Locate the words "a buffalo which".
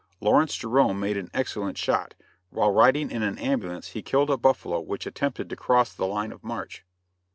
4.31-5.05